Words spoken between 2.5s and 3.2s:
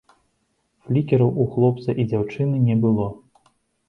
не было.